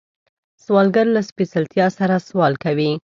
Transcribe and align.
سوالګر 0.63 1.05
له 1.15 1.21
سپېڅلتیا 1.29 1.85
سره 1.97 2.15
سوال 2.29 2.53
کوي 2.63 2.91